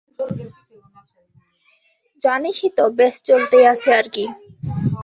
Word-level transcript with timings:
জানিসই 2.23 2.69
তো, 2.77 2.83
ব্যস 2.97 3.15
চলতেই 3.27 3.65
আছে 3.73 3.89
আর 3.99 4.07
কি। 4.13 4.25